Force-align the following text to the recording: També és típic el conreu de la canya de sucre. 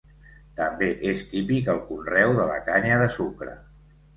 També 0.59 0.87
és 1.09 1.21
típic 1.35 1.69
el 1.75 1.83
conreu 1.91 2.35
de 2.41 2.49
la 2.53 2.59
canya 2.71 2.99
de 3.03 3.07
sucre. 3.19 3.55